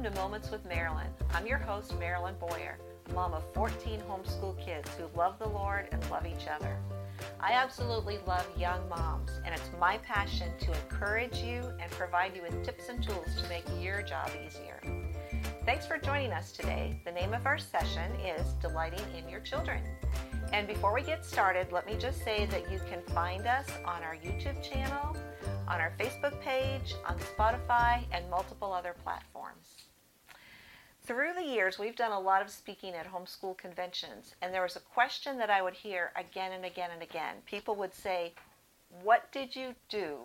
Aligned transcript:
Welcome 0.00 0.16
to 0.16 0.22
Moments 0.22 0.50
with 0.50 0.64
Marilyn. 0.64 1.08
I'm 1.34 1.46
your 1.46 1.58
host, 1.58 1.94
Marilyn 1.98 2.34
Boyer, 2.40 2.78
mom 3.12 3.34
of 3.34 3.44
14 3.52 4.00
homeschool 4.08 4.58
kids 4.58 4.88
who 4.96 5.04
love 5.14 5.38
the 5.38 5.46
Lord 5.46 5.88
and 5.92 6.10
love 6.10 6.24
each 6.24 6.48
other. 6.48 6.74
I 7.38 7.52
absolutely 7.52 8.18
love 8.26 8.46
young 8.56 8.88
moms, 8.88 9.30
and 9.44 9.54
it's 9.54 9.68
my 9.78 9.98
passion 9.98 10.52
to 10.60 10.72
encourage 10.72 11.36
you 11.40 11.70
and 11.82 11.90
provide 11.90 12.34
you 12.34 12.40
with 12.40 12.64
tips 12.64 12.88
and 12.88 13.02
tools 13.02 13.26
to 13.42 13.48
make 13.50 13.64
your 13.78 14.00
job 14.00 14.30
easier. 14.42 14.80
Thanks 15.66 15.86
for 15.86 15.98
joining 15.98 16.32
us 16.32 16.50
today. 16.52 16.98
The 17.04 17.12
name 17.12 17.34
of 17.34 17.44
our 17.44 17.58
session 17.58 18.10
is 18.22 18.54
Delighting 18.54 19.04
in 19.14 19.28
Your 19.28 19.40
Children. 19.40 19.82
And 20.54 20.66
before 20.66 20.94
we 20.94 21.02
get 21.02 21.26
started, 21.26 21.72
let 21.72 21.84
me 21.84 21.96
just 21.98 22.24
say 22.24 22.46
that 22.46 22.72
you 22.72 22.80
can 22.88 23.02
find 23.14 23.46
us 23.46 23.68
on 23.84 24.02
our 24.02 24.16
YouTube 24.16 24.62
channel, 24.62 25.14
on 25.68 25.78
our 25.78 25.92
Facebook 26.00 26.40
page, 26.40 26.94
on 27.06 27.18
Spotify, 27.18 28.02
and 28.12 28.30
multiple 28.30 28.72
other 28.72 28.96
platforms. 29.04 29.89
Through 31.02 31.34
the 31.34 31.44
years, 31.44 31.78
we've 31.78 31.96
done 31.96 32.12
a 32.12 32.20
lot 32.20 32.42
of 32.42 32.50
speaking 32.50 32.94
at 32.94 33.10
homeschool 33.10 33.56
conventions, 33.56 34.34
and 34.42 34.52
there 34.52 34.62
was 34.62 34.76
a 34.76 34.80
question 34.80 35.38
that 35.38 35.50
I 35.50 35.62
would 35.62 35.74
hear 35.74 36.12
again 36.14 36.52
and 36.52 36.64
again 36.64 36.90
and 36.92 37.02
again. 37.02 37.36
People 37.46 37.74
would 37.76 37.94
say, 37.94 38.34
What 39.02 39.32
did 39.32 39.56
you 39.56 39.74
do 39.88 40.18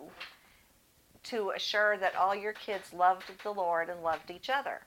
to 1.24 1.50
assure 1.50 1.96
that 1.96 2.14
all 2.14 2.34
your 2.34 2.52
kids 2.52 2.92
loved 2.92 3.24
the 3.42 3.50
Lord 3.50 3.88
and 3.88 4.02
loved 4.02 4.30
each 4.30 4.50
other? 4.50 4.82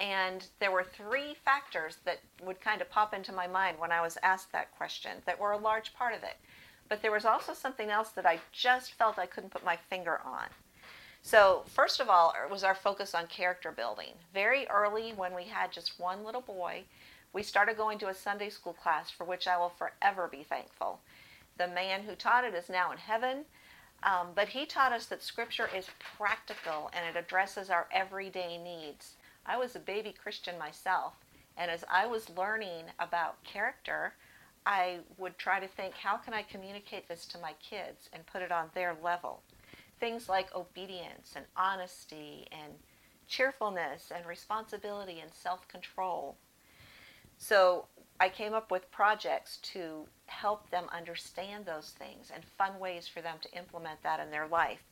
And 0.00 0.46
there 0.60 0.70
were 0.70 0.84
three 0.84 1.34
factors 1.34 1.98
that 2.04 2.20
would 2.44 2.60
kind 2.60 2.80
of 2.80 2.88
pop 2.88 3.12
into 3.12 3.32
my 3.32 3.48
mind 3.48 3.78
when 3.78 3.90
I 3.90 4.00
was 4.00 4.16
asked 4.22 4.52
that 4.52 4.76
question 4.76 5.22
that 5.26 5.40
were 5.40 5.52
a 5.52 5.58
large 5.58 5.92
part 5.92 6.14
of 6.14 6.22
it. 6.22 6.36
But 6.88 7.02
there 7.02 7.12
was 7.12 7.24
also 7.24 7.52
something 7.52 7.90
else 7.90 8.10
that 8.10 8.24
I 8.24 8.38
just 8.52 8.92
felt 8.94 9.18
I 9.18 9.26
couldn't 9.26 9.50
put 9.50 9.64
my 9.64 9.76
finger 9.76 10.20
on. 10.24 10.46
So, 11.22 11.64
first 11.66 12.00
of 12.00 12.08
all, 12.08 12.32
it 12.42 12.50
was 12.50 12.64
our 12.64 12.74
focus 12.74 13.14
on 13.14 13.26
character 13.26 13.70
building. 13.70 14.12
Very 14.32 14.66
early, 14.68 15.12
when 15.12 15.34
we 15.34 15.44
had 15.44 15.72
just 15.72 16.00
one 16.00 16.24
little 16.24 16.40
boy, 16.40 16.84
we 17.32 17.42
started 17.42 17.76
going 17.76 17.98
to 17.98 18.08
a 18.08 18.14
Sunday 18.14 18.48
school 18.48 18.72
class 18.72 19.10
for 19.10 19.24
which 19.24 19.46
I 19.46 19.58
will 19.58 19.68
forever 19.68 20.28
be 20.28 20.42
thankful. 20.42 21.00
The 21.58 21.68
man 21.68 22.02
who 22.02 22.14
taught 22.14 22.44
it 22.44 22.54
is 22.54 22.70
now 22.70 22.92
in 22.92 22.98
heaven, 22.98 23.44
um, 24.02 24.28
but 24.34 24.48
he 24.48 24.64
taught 24.64 24.92
us 24.92 25.06
that 25.06 25.22
Scripture 25.22 25.68
is 25.74 25.90
practical 26.16 26.90
and 26.94 27.04
it 27.04 27.18
addresses 27.18 27.68
our 27.68 27.88
everyday 27.92 28.56
needs. 28.56 29.16
I 29.44 29.56
was 29.56 29.74
a 29.74 29.80
baby 29.80 30.12
Christian 30.12 30.58
myself, 30.58 31.14
and 31.56 31.70
as 31.70 31.84
I 31.90 32.06
was 32.06 32.30
learning 32.30 32.84
about 32.98 33.42
character, 33.44 34.14
I 34.64 34.98
would 35.16 35.38
try 35.38 35.60
to 35.60 35.66
think, 35.66 35.94
how 35.94 36.16
can 36.16 36.32
I 36.32 36.42
communicate 36.42 37.08
this 37.08 37.26
to 37.26 37.38
my 37.38 37.54
kids 37.54 38.08
and 38.12 38.26
put 38.26 38.42
it 38.42 38.52
on 38.52 38.70
their 38.74 38.94
level? 39.02 39.42
Things 40.00 40.28
like 40.28 40.54
obedience 40.54 41.32
and 41.36 41.44
honesty 41.56 42.46
and 42.52 42.72
cheerfulness 43.26 44.10
and 44.14 44.24
responsibility 44.26 45.20
and 45.20 45.32
self 45.32 45.66
control. 45.68 46.36
So 47.36 47.86
I 48.20 48.28
came 48.28 48.52
up 48.52 48.70
with 48.70 48.90
projects 48.90 49.58
to 49.74 50.06
help 50.26 50.68
them 50.70 50.86
understand 50.92 51.64
those 51.66 51.94
things 51.98 52.30
and 52.34 52.44
fun 52.44 52.78
ways 52.78 53.06
for 53.06 53.20
them 53.20 53.36
to 53.42 53.56
implement 53.56 54.02
that 54.02 54.20
in 54.20 54.30
their 54.30 54.48
life. 54.48 54.82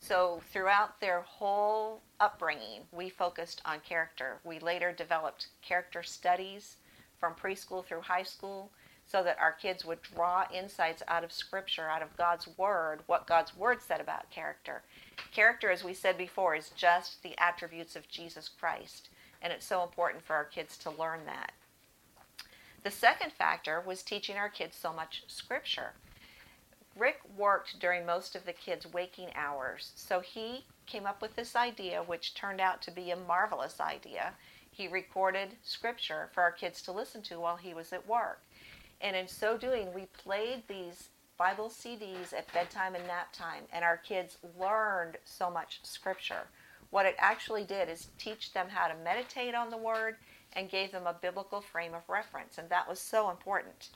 So 0.00 0.42
throughout 0.52 1.00
their 1.00 1.22
whole 1.22 2.02
upbringing, 2.20 2.82
we 2.92 3.08
focused 3.08 3.62
on 3.64 3.80
character. 3.80 4.38
We 4.44 4.58
later 4.58 4.92
developed 4.92 5.48
character 5.62 6.02
studies 6.02 6.76
from 7.18 7.34
preschool 7.34 7.84
through 7.86 8.02
high 8.02 8.22
school 8.22 8.70
so 9.06 9.22
that 9.22 9.38
our 9.38 9.52
kids 9.52 9.84
would 9.84 10.02
draw 10.02 10.44
insights 10.52 11.02
out 11.08 11.24
of 11.24 11.32
Scripture, 11.32 11.88
out 11.88 12.02
of 12.02 12.16
God's 12.16 12.48
Word, 12.56 13.00
what 13.06 13.26
God's 13.26 13.56
Word 13.56 13.82
said 13.82 14.00
about 14.00 14.30
character. 14.30 14.82
Character, 15.32 15.70
as 15.70 15.84
we 15.84 15.94
said 15.94 16.16
before, 16.16 16.54
is 16.54 16.70
just 16.70 17.22
the 17.22 17.38
attributes 17.38 17.96
of 17.96 18.08
Jesus 18.08 18.48
Christ, 18.48 19.10
and 19.42 19.52
it's 19.52 19.66
so 19.66 19.82
important 19.82 20.24
for 20.24 20.34
our 20.34 20.44
kids 20.44 20.76
to 20.78 20.90
learn 20.90 21.20
that. 21.26 21.52
The 22.82 22.90
second 22.90 23.32
factor 23.32 23.80
was 23.80 24.02
teaching 24.02 24.36
our 24.36 24.48
kids 24.48 24.76
so 24.76 24.92
much 24.92 25.24
Scripture. 25.26 25.92
Rick 26.96 27.20
worked 27.36 27.80
during 27.80 28.06
most 28.06 28.36
of 28.36 28.46
the 28.46 28.52
kids' 28.52 28.86
waking 28.92 29.30
hours, 29.34 29.92
so 29.96 30.20
he 30.20 30.64
came 30.86 31.06
up 31.06 31.20
with 31.20 31.34
this 31.34 31.56
idea, 31.56 32.02
which 32.02 32.34
turned 32.34 32.60
out 32.60 32.82
to 32.82 32.90
be 32.90 33.10
a 33.10 33.16
marvelous 33.16 33.80
idea. 33.80 34.34
He 34.70 34.86
recorded 34.86 35.56
Scripture 35.62 36.30
for 36.32 36.42
our 36.42 36.52
kids 36.52 36.82
to 36.82 36.92
listen 36.92 37.22
to 37.22 37.40
while 37.40 37.56
he 37.56 37.74
was 37.74 37.92
at 37.92 38.06
work. 38.06 38.40
And 39.04 39.14
in 39.14 39.28
so 39.28 39.58
doing, 39.58 39.92
we 39.92 40.06
played 40.06 40.62
these 40.66 41.10
Bible 41.36 41.68
CDs 41.68 42.32
at 42.32 42.50
bedtime 42.54 42.94
and 42.94 43.06
nap 43.06 43.34
time, 43.34 43.64
and 43.70 43.84
our 43.84 43.98
kids 43.98 44.38
learned 44.58 45.18
so 45.24 45.50
much 45.50 45.80
scripture. 45.82 46.48
What 46.88 47.04
it 47.04 47.14
actually 47.18 47.64
did 47.64 47.90
is 47.90 48.08
teach 48.16 48.54
them 48.54 48.68
how 48.70 48.88
to 48.88 48.94
meditate 49.04 49.54
on 49.54 49.68
the 49.68 49.76
Word 49.76 50.16
and 50.54 50.70
gave 50.70 50.90
them 50.90 51.06
a 51.06 51.18
biblical 51.20 51.60
frame 51.60 51.92
of 51.92 52.08
reference, 52.08 52.56
and 52.56 52.70
that 52.70 52.88
was 52.88 52.98
so 52.98 53.28
important. 53.28 53.90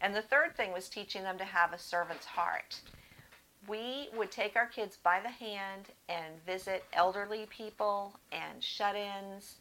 And 0.00 0.14
the 0.14 0.22
third 0.22 0.56
thing 0.56 0.72
was 0.72 0.88
teaching 0.88 1.24
them 1.24 1.38
to 1.38 1.44
have 1.44 1.72
a 1.72 1.78
servant's 1.78 2.26
heart. 2.26 2.80
We 3.66 4.10
would 4.16 4.30
take 4.30 4.54
our 4.54 4.66
kids 4.66 4.96
by 5.02 5.18
the 5.20 5.30
hand 5.30 5.86
and 6.08 6.44
visit 6.46 6.84
elderly 6.92 7.46
people 7.50 8.14
and 8.30 8.62
shut 8.62 8.94
ins 8.94 9.56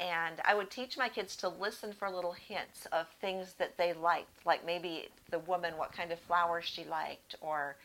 and 0.00 0.36
I 0.44 0.54
would 0.54 0.70
teach 0.70 0.96
my 0.96 1.08
kids 1.08 1.34
to 1.36 1.48
listen 1.48 1.92
for 1.92 2.08
little 2.08 2.32
hints 2.32 2.86
of 2.92 3.06
things 3.20 3.54
that 3.58 3.76
they 3.76 3.92
liked, 3.92 4.46
like 4.46 4.64
maybe 4.64 5.08
the 5.30 5.40
woman, 5.40 5.76
what 5.76 5.92
kind 5.92 6.12
of 6.12 6.20
flowers 6.20 6.64
she 6.64 6.84
liked, 6.84 7.34
or 7.40 7.76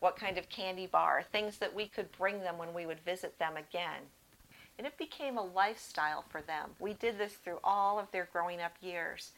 what 0.00 0.16
kind 0.16 0.36
of 0.36 0.48
candy 0.48 0.86
bar, 0.86 1.22
things 1.32 1.58
that 1.58 1.74
we 1.74 1.86
could 1.86 2.10
bring 2.12 2.40
them 2.40 2.58
when 2.58 2.74
we 2.74 2.84
would 2.84 3.00
visit 3.00 3.38
them 3.38 3.56
again. 3.56 4.02
And 4.78 4.86
it 4.86 4.98
became 4.98 5.38
a 5.38 5.44
lifestyle 5.44 6.24
for 6.28 6.42
them. 6.42 6.70
We 6.78 6.94
did 6.94 7.18
this 7.18 7.34
through 7.34 7.58
all 7.62 7.98
of 7.98 8.10
their 8.10 8.28
growing 8.32 8.60
up 8.60 8.72
years. 8.82 9.30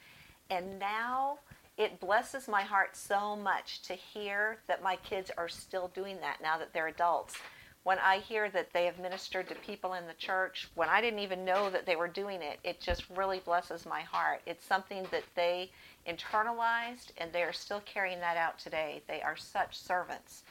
And 0.50 0.78
now 0.78 1.38
it 1.76 2.00
blesses 2.00 2.48
my 2.48 2.62
heart 2.62 2.96
so 2.96 3.36
much 3.36 3.82
to 3.82 3.94
hear 3.94 4.58
that 4.68 4.82
my 4.82 4.96
kids 4.96 5.30
are 5.36 5.48
still 5.48 5.88
doing 5.94 6.18
that 6.20 6.40
now 6.40 6.56
that 6.58 6.72
they're 6.72 6.88
adults 6.88 7.36
when 7.84 7.98
I 7.98 8.18
hear 8.18 8.50
that 8.50 8.72
they 8.72 8.86
have 8.86 8.98
ministered 8.98 9.48
to 9.48 9.54
people 9.56 9.92
in 9.92 10.06
the 10.06 10.14
church, 10.14 10.68
when 10.74 10.88
I 10.88 11.02
didn't 11.02 11.20
even 11.20 11.44
know 11.44 11.68
that 11.68 11.84
they 11.84 11.96
were 11.96 12.08
doing 12.08 12.40
it, 12.40 12.58
it 12.64 12.80
just 12.80 13.04
really 13.14 13.40
blesses 13.40 13.84
my 13.84 14.00
heart. 14.00 14.40
It's 14.46 14.64
something 14.64 15.06
that 15.10 15.24
they 15.34 15.70
internalized 16.08 17.12
and 17.18 17.30
they 17.30 17.42
are 17.42 17.52
still 17.52 17.82
carrying 17.84 18.20
that 18.20 18.38
out 18.38 18.58
today. 18.58 19.02
They 19.06 19.20
are 19.20 19.36
such 19.36 19.76
servants. 19.76 20.44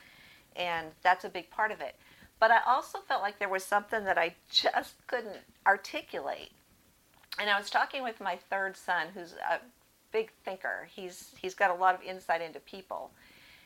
And 0.55 0.87
that's 1.01 1.25
a 1.25 1.29
big 1.29 1.49
part 1.49 1.71
of 1.71 1.81
it. 1.81 1.95
But 2.39 2.51
I 2.51 2.59
also 2.67 2.99
felt 2.99 3.23
like 3.23 3.39
there 3.39 3.49
was 3.49 3.63
something 3.63 4.03
that 4.03 4.17
I 4.17 4.35
just 4.51 4.95
couldn't 5.07 5.41
articulate. 5.65 6.51
And 7.39 7.49
I 7.49 7.57
was 7.57 7.71
talking 7.71 8.03
with 8.03 8.21
my 8.21 8.37
third 8.51 8.77
son, 8.77 9.07
who's 9.15 9.33
a 9.49 9.59
big 10.11 10.29
thinker. 10.45 10.87
He's 10.93 11.31
he's 11.41 11.55
got 11.55 11.71
a 11.71 11.73
lot 11.73 11.95
of 11.95 12.03
insight 12.03 12.41
into 12.41 12.59
people. 12.59 13.09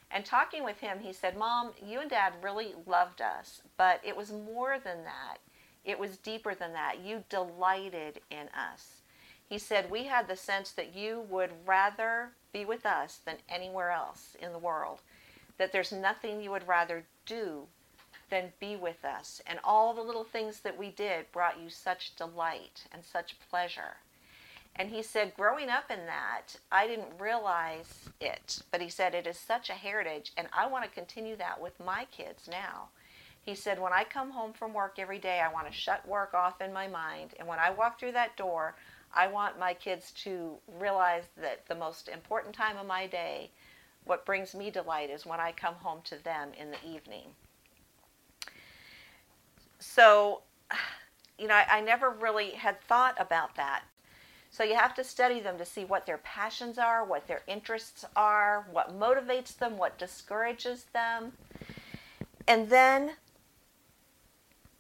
And 0.10 0.26
talking 0.26 0.64
with 0.64 0.80
him, 0.80 1.00
he 1.00 1.12
said, 1.14 1.38
Mom, 1.38 1.72
you 1.86 2.00
and 2.00 2.10
Dad 2.10 2.34
really 2.42 2.74
loved 2.86 3.22
us, 3.22 3.62
but 3.78 4.00
it 4.04 4.16
was 4.16 4.32
more 4.32 4.80
than 4.80 5.04
that. 5.04 5.38
It 5.84 6.00
was 6.00 6.18
deeper 6.18 6.56
than 6.56 6.74
that. 6.74 7.00
You 7.04 7.24
delighted 7.30 8.22
in 8.30 8.50
us. 8.50 9.02
He 9.48 9.58
said, 9.58 9.90
We 9.90 10.06
had 10.06 10.28
the 10.28 10.36
sense 10.36 10.72
that 10.72 10.96
you 10.96 11.26
would 11.30 11.52
rather 11.66 12.32
be 12.52 12.66
with 12.66 12.86
us 12.86 13.20
than 13.26 13.38
anywhere 13.48 13.92
else 13.92 14.36
in 14.42 14.52
the 14.52 14.60
world, 14.60 15.00
that 15.58 15.72
there's 15.72 15.92
nothing 15.92 16.42
you 16.42 16.52
would 16.52 16.68
rather 16.68 17.06
do 17.26 17.68
than 18.30 18.52
be 18.60 18.76
with 18.76 19.06
us. 19.06 19.42
And 19.48 19.60
all 19.64 19.94
the 19.94 20.02
little 20.02 20.24
things 20.24 20.60
that 20.62 20.78
we 20.78 20.90
did 20.90 21.32
brought 21.32 21.60
you 21.60 21.70
such 21.70 22.16
delight 22.16 22.86
and 22.92 23.04
such 23.04 23.40
pleasure. 23.50 23.98
And 24.80 24.90
he 24.90 25.02
said, 25.02 25.34
growing 25.36 25.70
up 25.70 25.90
in 25.90 26.06
that, 26.06 26.56
I 26.72 26.86
didn't 26.86 27.20
realize 27.20 28.10
it, 28.22 28.62
but 28.72 28.80
he 28.80 28.90
said, 28.90 29.16
it 29.16 29.26
is 29.26 29.38
such 29.38 29.70
a 29.70 29.74
heritage, 29.74 30.34
and 30.38 30.48
I 30.56 30.68
want 30.68 30.84
to 30.84 30.90
continue 30.90 31.36
that 31.38 31.60
with 31.60 31.80
my 31.84 32.06
kids 32.12 32.48
now. 32.48 32.90
He 33.42 33.56
said, 33.56 33.82
when 33.82 33.94
I 33.94 34.04
come 34.04 34.30
home 34.30 34.54
from 34.54 34.74
work 34.74 35.00
every 35.00 35.18
day, 35.18 35.40
I 35.40 35.52
want 35.52 35.66
to 35.68 35.74
shut 35.74 36.08
work 36.08 36.36
off 36.36 36.62
in 36.62 36.72
my 36.72 36.88
mind, 36.88 37.34
and 37.40 37.48
when 37.48 37.58
I 37.58 37.72
walk 37.72 38.00
through 38.00 38.12
that 38.12 38.38
door, 38.38 38.76
I 39.16 39.26
want 39.28 39.58
my 39.58 39.74
kids 39.74 40.12
to 40.24 40.52
realize 40.80 41.24
that 41.42 41.66
the 41.68 41.76
most 41.76 42.08
important 42.08 42.54
time 42.54 42.78
of 42.78 42.86
my 42.86 43.08
day, 43.08 43.50
what 44.04 44.28
brings 44.28 44.54
me 44.54 44.70
delight, 44.70 45.10
is 45.10 45.26
when 45.26 45.40
I 45.40 45.54
come 45.54 45.76
home 45.76 46.02
to 46.04 46.24
them 46.24 46.50
in 46.60 46.70
the 46.70 46.86
evening. 46.88 47.30
So, 49.80 50.42
you 51.40 51.48
know, 51.48 51.56
I, 51.56 51.78
I 51.78 51.82
never 51.82 52.12
really 52.12 52.52
had 52.52 52.80
thought 52.82 53.16
about 53.20 53.56
that 53.56 53.84
so 54.50 54.64
you 54.64 54.76
have 54.76 54.96
to 54.96 55.04
study 55.04 55.40
them 55.40 55.58
to 55.58 55.66
see 55.66 55.86
what 55.86 56.06
their 56.06 56.20
passions 56.20 56.78
are, 56.78 57.04
what 57.04 57.28
their 57.28 57.44
interests 57.48 58.06
are, 58.16 58.66
what 58.72 58.98
motivates 58.98 59.56
them, 59.56 59.78
what 59.78 59.98
discourages 59.98 60.86
them. 60.94 61.34
And 62.48 62.70
then 62.70 63.12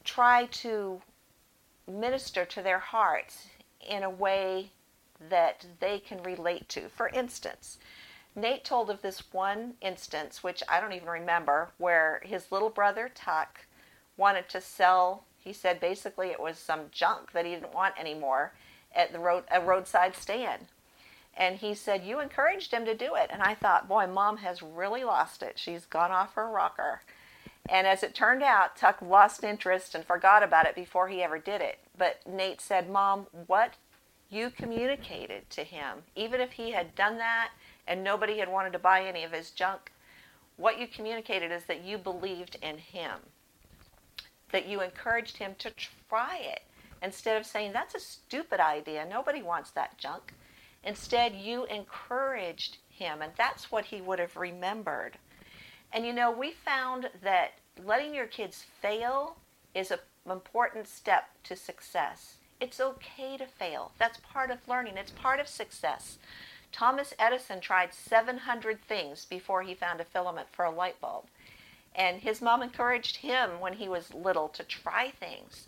try 0.04 0.46
to 0.46 1.02
minister 1.88 2.46
to 2.46 2.62
their 2.62 2.80
hearts 2.80 3.48
in 3.86 4.04
a 4.04 4.10
way 4.10 4.72
that 5.30 5.66
they 5.80 6.00
can 6.00 6.24
relate 6.24 6.70
to. 6.70 6.90
For 6.90 7.10
instance, 7.10 7.78
Nate 8.36 8.64
told 8.64 8.90
of 8.90 9.02
this 9.02 9.34
one 9.34 9.74
instance, 9.82 10.44
which 10.44 10.64
I 10.70 10.80
don't 10.80 10.94
even 10.94 11.10
remember, 11.10 11.70
where 11.78 12.22
his 12.24 12.52
little 12.52 12.70
brother 12.70 13.10
Tuck 13.14 13.66
wanted 14.16 14.48
to 14.50 14.62
sell 14.62 15.24
He 15.38 15.54
said 15.54 15.80
basically 15.80 16.28
it 16.28 16.40
was 16.40 16.58
some 16.58 16.90
junk 16.92 17.32
that 17.32 17.46
he 17.46 17.52
didn't 17.54 17.74
want 17.74 17.98
anymore 17.98 18.54
at 18.98 19.14
the 19.14 19.20
road 19.20 19.44
a 19.50 19.62
roadside 19.62 20.16
stand. 20.16 20.66
And 21.38 21.58
he 21.58 21.76
said 21.76 22.04
you 22.04 22.20
encouraged 22.20 22.74
him 22.74 22.84
to 22.86 22.96
do 22.96 23.14
it. 23.16 23.30
And 23.32 23.44
I 23.44 23.54
thought, 23.54 23.88
boy, 23.88 24.08
mom 24.08 24.38
has 24.38 24.64
really 24.64 25.04
lost 25.04 25.44
it. 25.44 25.60
She's 25.60 25.86
gone 25.86 26.12
off 26.12 26.34
her 26.34 26.50
rocker. 26.50 27.02
And 27.70 27.86
as 27.86 28.02
it 28.02 28.16
turned 28.16 28.42
out, 28.42 28.76
Tuck 28.76 29.02
lost 29.02 29.44
interest 29.44 29.94
and 29.94 30.04
forgot 30.04 30.42
about 30.42 30.66
it 30.66 30.74
before 30.74 31.10
he 31.10 31.22
ever 31.22 31.38
did 31.38 31.62
it. 31.62 31.78
But 31.96 32.22
Nate 32.26 32.60
said, 32.60 32.90
Mom, 32.90 33.28
what 33.46 33.74
you 34.30 34.50
communicated 34.50 35.50
to 35.52 35.64
him, 35.64 35.98
even 36.16 36.42
if 36.42 36.54
he 36.54 36.72
had 36.72 36.96
done 36.96 37.18
that 37.18 37.52
and 37.88 38.04
nobody 38.04 38.40
had 38.40 38.50
wanted 38.50 38.74
to 38.74 38.80
buy 38.80 39.06
any 39.06 39.24
of 39.24 39.32
his 39.32 39.52
junk, 39.52 39.92
what 40.56 40.80
you 40.80 40.88
communicated 40.88 41.52
is 41.52 41.66
that 41.66 41.84
you 41.84 41.98
believed 41.98 42.58
in 42.62 42.78
him, 42.78 43.20
that 44.52 44.68
you 44.68 44.82
encouraged 44.82 45.38
him 45.38 45.54
to 45.60 45.72
try 46.10 46.38
it 46.42 46.64
instead 47.02 47.38
of 47.38 47.46
saying, 47.46 47.74
That's 47.74 47.96
a 47.96 48.00
stupid 48.00 48.60
idea. 48.60 49.06
Nobody 49.06 49.42
wants 49.42 49.72
that 49.72 49.98
junk. 49.98 50.34
Instead, 50.84 51.36
you 51.36 51.66
encouraged 51.66 52.78
him, 52.90 53.22
and 53.22 53.32
that's 53.38 53.72
what 53.72 53.86
he 53.86 54.02
would 54.02 54.20
have 54.20 54.36
remembered. 54.38 55.18
And 55.92 56.06
you 56.06 56.14
know, 56.14 56.32
we 56.32 56.52
found 56.52 57.10
that 57.24 57.54
letting 57.84 58.14
your 58.14 58.28
kids 58.28 58.66
fail 58.82 59.38
is 59.74 59.92
an 59.92 60.00
important 60.30 60.88
step 60.88 61.30
to 61.44 61.56
success. 61.56 62.36
It's 62.60 62.80
okay 62.80 63.38
to 63.38 63.46
fail. 63.46 63.92
That's 63.98 64.20
part 64.20 64.50
of 64.50 64.68
learning, 64.68 64.98
it's 64.98 65.12
part 65.12 65.40
of 65.40 65.48
success. 65.48 66.18
Thomas 66.72 67.14
Edison 67.18 67.60
tried 67.60 67.94
700 67.94 68.82
things 68.82 69.26
before 69.26 69.64
he 69.64 69.74
found 69.74 70.02
a 70.02 70.06
filament 70.06 70.48
for 70.52 70.66
a 70.66 70.72
light 70.72 71.00
bulb. 71.00 71.26
And 71.96 72.22
his 72.22 72.42
mom 72.42 72.62
encouraged 72.62 73.18
him 73.18 73.60
when 73.60 73.74
he 73.74 73.88
was 73.88 74.14
little 74.14 74.50
to 74.50 74.64
try 74.64 75.12
things. 75.12 75.68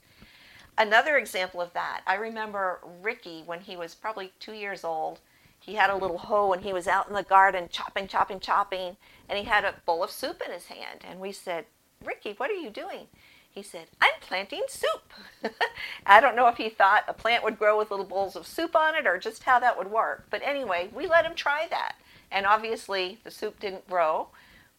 Another 0.80 1.18
example 1.18 1.60
of 1.60 1.74
that, 1.74 2.04
I 2.08 2.16
remember 2.16 2.80
Ricky 3.02 3.44
when 3.46 3.60
he 3.60 3.76
was 3.76 3.94
probably 3.94 4.32
two 4.40 4.54
years 4.54 4.86
old. 4.86 5.20
He 5.60 5.76
had 5.76 5.90
a 5.90 5.98
little 5.98 6.18
hoe 6.18 6.54
and 6.54 6.64
he 6.64 6.72
was 6.72 6.88
out 6.88 7.10
in 7.10 7.14
the 7.14 7.22
garden 7.22 7.68
chopping, 7.70 8.08
chopping, 8.08 8.40
chopping, 8.40 8.96
and 9.28 9.38
he 9.38 9.44
had 9.44 9.66
a 9.66 9.76
bowl 9.86 10.06
of 10.06 10.10
soup 10.10 10.42
in 10.44 10.54
his 10.54 10.68
hand. 10.68 11.02
And 11.06 11.20
we 11.20 11.34
said, 11.34 11.66
Ricky, 12.02 12.34
what 12.38 12.50
are 12.50 12.54
you 12.54 12.70
doing? 12.70 13.08
He 13.52 13.62
said, 13.62 13.88
I'm 14.00 14.14
planting 14.22 14.64
soup. 14.70 15.12
I 16.06 16.22
don't 16.22 16.38
know 16.38 16.48
if 16.48 16.56
he 16.56 16.70
thought 16.70 17.04
a 17.10 17.14
plant 17.14 17.44
would 17.44 17.60
grow 17.60 17.78
with 17.78 17.92
little 17.92 18.06
bowls 18.06 18.38
of 18.38 18.48
soup 18.48 18.74
on 18.74 18.96
it 18.96 19.06
or 19.06 19.18
just 19.18 19.44
how 19.44 19.60
that 19.60 19.78
would 19.78 19.92
work. 19.92 20.28
But 20.30 20.42
anyway, 20.46 20.90
we 20.96 21.08
let 21.08 21.26
him 21.26 21.36
try 21.36 21.68
that. 21.70 21.96
And 22.32 22.46
obviously, 22.46 23.20
the 23.26 23.32
soup 23.32 23.60
didn't 23.60 23.90
grow, 23.90 24.30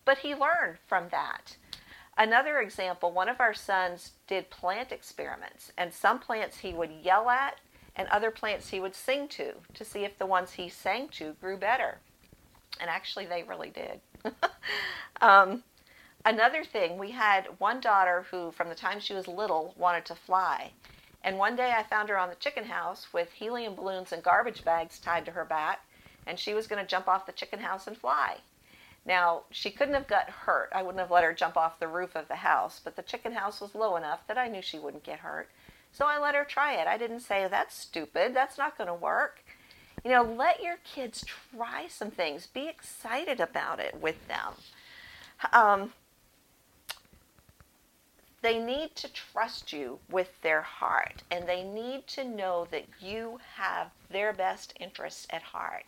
but 0.07 0.19
he 0.19 0.35
learned 0.35 0.79
from 0.87 1.11
that. 1.11 1.57
Another 2.17 2.59
example 2.61 3.13
one 3.13 3.29
of 3.29 3.41
our 3.41 3.55
sons 3.55 4.13
did 4.27 4.51
plant 4.51 4.93
experiments, 4.93 5.73
and 5.79 5.93
some 5.93 6.19
plants 6.19 6.59
he 6.59 6.73
would 6.73 6.91
yell 6.91 7.31
at, 7.31 7.59
and 7.97 8.09
other 8.09 8.31
plants 8.31 8.71
he 8.71 8.81
would 8.81 8.95
sing 8.95 9.29
to 9.29 9.55
to 9.75 9.85
see 9.85 10.05
if 10.05 10.19
the 10.19 10.27
ones 10.27 10.53
he 10.53 10.69
sang 10.69 11.09
to 11.09 11.33
grew 11.41 11.57
better. 11.57 11.99
And 12.81 12.89
actually, 12.89 13.27
they 13.27 13.43
really 13.43 13.71
did. 13.71 14.01
um, 15.21 15.65
another 16.25 16.65
thing, 16.65 16.99
we 16.99 17.11
had 17.11 17.59
one 17.59 17.81
daughter 17.81 18.27
who, 18.31 18.53
from 18.53 18.69
the 18.69 18.75
time 18.75 19.01
she 19.01 19.15
was 19.15 19.27
little, 19.29 19.75
wanted 19.77 20.05
to 20.07 20.15
fly. 20.15 20.73
And 21.23 21.37
one 21.37 21.57
day 21.57 21.73
I 21.77 21.83
found 21.83 22.09
her 22.09 22.19
on 22.19 22.31
the 22.31 22.37
chicken 22.37 22.65
house 22.65 23.13
with 23.13 23.33
helium 23.33 23.75
balloons 23.75 24.13
and 24.13 24.23
garbage 24.23 24.65
bags 24.65 24.99
tied 24.99 25.25
to 25.27 25.33
her 25.33 25.45
back, 25.45 25.85
and 26.27 26.39
she 26.39 26.55
was 26.55 26.67
going 26.67 26.83
to 26.83 26.89
jump 26.89 27.09
off 27.09 27.27
the 27.27 27.33
chicken 27.33 27.61
house 27.61 27.87
and 27.87 27.97
fly. 27.97 28.39
Now, 29.07 29.43
she 29.51 29.71
couldn't 29.71 29.95
have 29.95 30.07
got 30.07 30.29
hurt. 30.29 30.71
I 30.75 30.83
wouldn't 30.83 31.01
have 31.01 31.11
let 31.11 31.25
her 31.25 31.33
jump 31.33 31.57
off 31.57 31.81
the 31.81 31.89
roof 31.89 32.15
of 32.15 32.29
the 32.29 32.37
house, 32.37 32.81
but 32.83 32.97
the 32.97 33.03
chicken 33.03 33.33
house 33.33 33.61
was 33.61 33.75
low 33.75 33.97
enough 33.97 34.27
that 34.27 34.39
I 34.39 34.49
knew 34.49 34.63
she 34.63 34.79
wouldn't 34.79 35.05
get 35.05 35.21
hurt. 35.21 35.49
So 35.93 36.07
I 36.07 36.19
let 36.19 36.35
her 36.35 36.45
try 36.45 36.75
it. 36.75 36.87
I 36.87 36.99
didn't 36.99 37.21
say, 37.21 37.47
that's 37.51 37.75
stupid, 37.75 38.35
that's 38.35 38.59
not 38.59 38.77
going 38.77 38.89
to 38.89 38.95
work. 38.95 39.45
You 40.05 40.11
know, 40.11 40.23
let 40.23 40.63
your 40.63 40.77
kids 40.85 41.25
try 41.25 41.87
some 41.89 42.11
things, 42.11 42.47
be 42.47 42.69
excited 42.69 43.41
about 43.41 43.81
it 43.81 44.01
with 44.01 44.17
them. 44.29 44.55
Um, 45.53 45.93
they 48.43 48.59
need 48.59 48.95
to 48.97 49.13
trust 49.13 49.73
you 49.73 49.99
with 50.11 50.41
their 50.41 50.63
heart 50.63 51.23
and 51.31 51.47
they 51.47 51.63
need 51.63 52.07
to 52.09 52.25
know 52.25 52.67
that 52.71 52.87
you 52.99 53.41
have 53.57 53.91
their 54.11 54.33
best 54.33 54.73
interests 54.81 55.27
at 55.31 55.43
heart. 55.43 55.85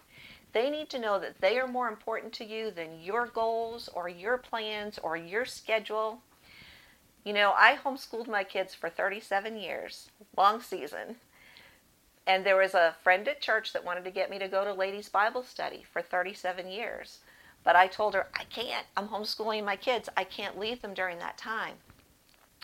They 0.52 0.68
need 0.68 0.90
to 0.90 0.98
know 0.98 1.18
that 1.18 1.40
they 1.40 1.58
are 1.58 1.66
more 1.66 1.88
important 1.88 2.32
to 2.34 2.44
you 2.44 2.70
than 2.70 3.00
your 3.00 3.26
goals 3.26 3.88
or 3.94 4.08
your 4.08 4.36
plans 4.36 4.98
or 4.98 5.16
your 5.16 5.44
schedule. 5.44 6.20
You 7.24 7.32
know, 7.32 7.54
I 7.56 7.78
homeschooled 7.82 8.28
my 8.28 8.44
kids 8.44 8.74
for 8.74 8.90
37 8.90 9.56
years, 9.56 10.10
long 10.36 10.60
season. 10.60 11.16
And 12.26 12.44
there 12.44 12.56
was 12.56 12.74
a 12.74 12.94
friend 13.02 13.26
at 13.28 13.40
church 13.40 13.72
that 13.72 13.84
wanted 13.84 14.04
to 14.04 14.10
get 14.10 14.30
me 14.30 14.38
to 14.38 14.48
go 14.48 14.64
to 14.64 14.72
ladies' 14.72 15.08
Bible 15.08 15.42
study 15.42 15.84
for 15.90 16.02
37 16.02 16.68
years. 16.68 17.18
But 17.64 17.76
I 17.76 17.86
told 17.86 18.14
her, 18.14 18.28
I 18.34 18.44
can't. 18.44 18.86
I'm 18.96 19.08
homeschooling 19.08 19.64
my 19.64 19.76
kids. 19.76 20.08
I 20.16 20.24
can't 20.24 20.58
leave 20.58 20.82
them 20.82 20.94
during 20.94 21.18
that 21.18 21.38
time. 21.38 21.76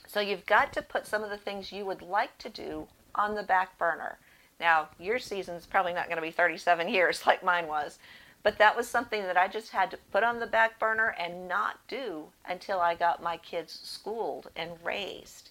So 0.06 0.20
you've 0.20 0.46
got 0.46 0.72
to 0.72 0.82
put 0.82 1.06
some 1.06 1.22
of 1.22 1.30
the 1.30 1.36
things 1.36 1.72
you 1.72 1.86
would 1.86 2.02
like 2.02 2.36
to 2.38 2.48
do 2.48 2.88
on 3.14 3.34
the 3.34 3.42
back 3.42 3.78
burner. 3.78 4.18
Now, 4.60 4.88
your 4.98 5.18
season's 5.18 5.66
probably 5.66 5.92
not 5.92 6.06
going 6.06 6.16
to 6.16 6.22
be 6.22 6.30
37 6.30 6.88
years 6.92 7.26
like 7.26 7.44
mine 7.44 7.66
was, 7.66 7.98
but 8.42 8.58
that 8.58 8.76
was 8.76 8.88
something 8.88 9.22
that 9.22 9.36
I 9.36 9.48
just 9.48 9.70
had 9.70 9.90
to 9.90 9.98
put 10.12 10.22
on 10.22 10.40
the 10.40 10.46
back 10.46 10.78
burner 10.78 11.14
and 11.18 11.48
not 11.48 11.78
do 11.88 12.26
until 12.48 12.80
I 12.80 12.94
got 12.94 13.22
my 13.22 13.36
kids 13.36 13.78
schooled 13.82 14.50
and 14.56 14.72
raised. 14.82 15.50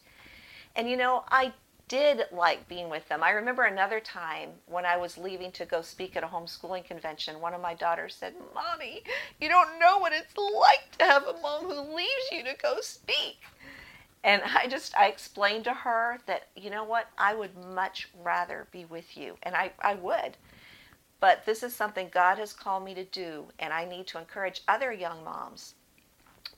And 0.75 0.89
you 0.89 0.97
know, 0.97 1.23
I 1.29 1.53
did 1.87 2.25
like 2.31 2.67
being 2.67 2.89
with 2.89 3.07
them. 3.07 3.23
I 3.23 3.31
remember 3.31 3.63
another 3.63 3.99
time 3.99 4.49
when 4.65 4.85
I 4.85 4.97
was 4.97 5.17
leaving 5.17 5.51
to 5.53 5.65
go 5.65 5.81
speak 5.81 6.15
at 6.17 6.23
a 6.23 6.27
homeschooling 6.27 6.83
convention, 6.83 7.39
one 7.39 7.53
of 7.53 7.61
my 7.61 7.73
daughters 7.73 8.15
said, 8.15 8.33
Mommy, 8.53 9.03
you 9.39 9.47
don't 9.47 9.79
know 9.79 9.97
what 9.97 10.11
it's 10.11 10.35
like 10.37 10.97
to 10.97 11.05
have 11.05 11.23
a 11.23 11.39
mom 11.41 11.63
who 11.63 11.95
leaves 11.95 12.31
you 12.31 12.43
to 12.43 12.55
go 12.61 12.77
speak. 12.81 13.37
And 14.27 14.41
I 14.43 14.67
just, 14.67 14.93
I 14.97 15.07
explained 15.07 15.63
to 15.63 15.73
her 15.73 16.19
that, 16.25 16.49
you 16.53 16.69
know 16.69 16.83
what, 16.83 17.07
I 17.17 17.33
would 17.33 17.57
much 17.73 18.09
rather 18.21 18.67
be 18.73 18.83
with 18.83 19.15
you. 19.15 19.37
And 19.41 19.55
I, 19.55 19.71
I 19.79 19.95
would. 19.95 20.35
But 21.21 21.45
this 21.45 21.63
is 21.63 21.73
something 21.73 22.09
God 22.11 22.37
has 22.37 22.51
called 22.51 22.83
me 22.83 22.93
to 22.93 23.05
do, 23.05 23.45
and 23.57 23.71
I 23.71 23.85
need 23.85 24.05
to 24.07 24.19
encourage 24.19 24.63
other 24.67 24.91
young 24.91 25.23
moms. 25.23 25.75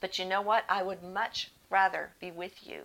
But 0.02 0.18
you 0.18 0.26
know 0.26 0.42
what? 0.42 0.66
I 0.68 0.82
would 0.82 1.04
much 1.04 1.52
rather 1.70 2.10
be 2.20 2.32
with 2.32 2.68
you. 2.68 2.82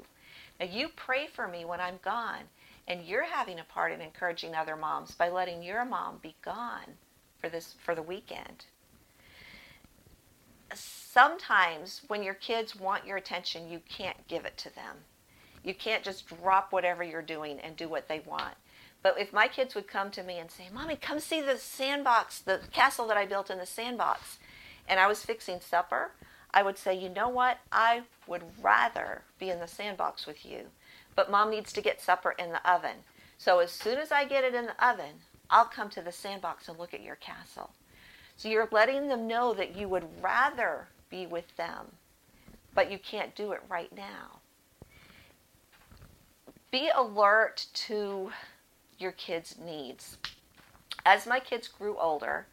Now, 0.60 0.66
you 0.66 0.90
pray 0.94 1.28
for 1.28 1.48
me 1.48 1.64
when 1.64 1.80
I'm 1.80 1.98
gone, 2.04 2.44
and 2.86 3.06
you're 3.06 3.24
having 3.24 3.58
a 3.58 3.64
part 3.64 3.90
in 3.90 4.02
encouraging 4.02 4.54
other 4.54 4.76
moms 4.76 5.12
by 5.12 5.30
letting 5.30 5.62
your 5.62 5.86
mom 5.86 6.18
be 6.22 6.36
gone 6.42 6.98
for 7.40 7.48
this 7.48 7.74
for 7.82 7.94
the 7.94 8.02
weekend 8.02 8.66
sometimes 11.14 12.02
when 12.08 12.24
your 12.24 12.34
kids 12.34 12.74
want 12.74 13.06
your 13.06 13.16
attention, 13.16 13.70
you 13.70 13.80
can't 13.88 14.26
give 14.26 14.44
it 14.44 14.58
to 14.58 14.74
them. 14.74 14.96
You 15.62 15.72
can't 15.72 16.02
just 16.02 16.26
drop 16.26 16.72
whatever 16.72 17.04
you're 17.04 17.22
doing 17.22 17.60
and 17.60 17.76
do 17.76 17.88
what 17.88 18.08
they 18.08 18.18
want. 18.26 18.56
But 19.00 19.20
if 19.20 19.32
my 19.32 19.46
kids 19.46 19.76
would 19.76 19.86
come 19.86 20.10
to 20.10 20.24
me 20.24 20.38
and 20.38 20.50
say, 20.50 20.64
Mommy, 20.72 20.96
come 20.96 21.20
see 21.20 21.40
the 21.40 21.56
sandbox, 21.56 22.40
the 22.40 22.62
castle 22.72 23.06
that 23.06 23.16
I 23.16 23.26
built 23.26 23.48
in 23.48 23.58
the 23.58 23.66
sandbox, 23.66 24.38
and 24.88 24.98
I 24.98 25.06
was 25.06 25.24
fixing 25.24 25.60
supper, 25.60 26.10
I 26.52 26.64
would 26.64 26.76
say, 26.76 26.98
You 26.98 27.10
know 27.10 27.28
what? 27.28 27.58
I 27.70 28.02
would 28.26 28.42
rather 28.60 29.22
be 29.38 29.50
in 29.50 29.60
the 29.60 29.68
sandbox 29.68 30.26
with 30.26 30.44
you. 30.44 30.62
But 31.14 31.30
mom 31.30 31.48
needs 31.48 31.72
to 31.74 31.80
get 31.80 32.00
supper 32.00 32.32
in 32.32 32.50
the 32.50 32.70
oven. 32.70 32.96
So 33.38 33.60
as 33.60 33.70
soon 33.70 33.98
as 33.98 34.10
I 34.10 34.24
get 34.24 34.42
it 34.42 34.54
in 34.54 34.66
the 34.66 34.84
oven, 34.84 35.20
I'll 35.48 35.64
come 35.64 35.90
to 35.90 36.02
the 36.02 36.10
sandbox 36.10 36.68
and 36.68 36.76
look 36.76 36.92
at 36.92 37.04
your 37.04 37.16
castle. 37.16 37.70
So 38.36 38.48
you're 38.48 38.68
letting 38.72 39.06
them 39.06 39.28
know 39.28 39.54
that 39.54 39.76
you 39.76 39.88
would 39.88 40.04
rather 40.20 40.88
be 41.10 41.26
with 41.26 41.56
them, 41.56 41.86
but 42.74 42.90
you 42.90 42.98
can't 42.98 43.34
do 43.34 43.52
it 43.52 43.62
right 43.68 43.94
now. 43.94 44.40
Be 46.70 46.90
alert 46.94 47.66
to 47.74 48.30
your 48.98 49.12
kids' 49.12 49.56
needs. 49.64 50.18
As 51.06 51.26
my 51.26 51.38
kids 51.38 51.68
grew 51.68 51.98
older, 51.98 52.46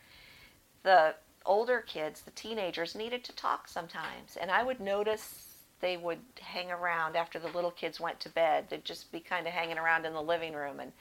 the 0.83 1.15
older 1.45 1.81
kids, 1.81 2.21
the 2.21 2.31
teenagers, 2.31 2.95
needed 2.95 3.23
to 3.23 3.35
talk 3.35 3.67
sometimes. 3.67 4.37
And 4.39 4.51
I 4.51 4.63
would 4.63 4.79
notice 4.79 5.55
they 5.79 5.97
would 5.97 6.19
hang 6.39 6.71
around 6.71 7.15
after 7.15 7.39
the 7.39 7.49
little 7.49 7.71
kids 7.71 7.99
went 7.99 8.19
to 8.21 8.29
bed. 8.29 8.65
They'd 8.69 8.85
just 8.85 9.11
be 9.11 9.19
kind 9.19 9.47
of 9.47 9.53
hanging 9.53 9.77
around 9.77 10.05
in 10.05 10.13
the 10.13 10.21
living 10.21 10.53
room. 10.53 10.79
And 10.79 10.91